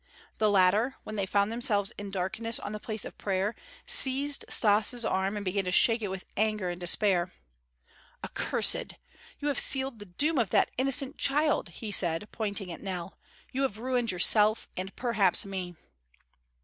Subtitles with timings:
[0.39, 3.53] The latter, when they found themselves in the darkness on the place of prayer,
[3.85, 7.31] seized Stas' arm and began to shake it with anger and despair.
[8.23, 8.95] "Accursed!
[9.37, 13.15] You have sealed the doom of that innocent child," he said, pointing at Nell.
[13.51, 15.75] "You have ruined yourself and perhaps me."